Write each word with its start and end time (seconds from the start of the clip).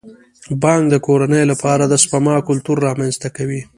بانک 0.61 0.83
د 0.89 0.95
کورنیو 1.05 1.49
لپاره 1.51 1.83
د 1.87 1.93
سپما 2.03 2.35
کلتور 2.47 2.77
رامنځته 2.87 3.27
کوي. 3.37 3.61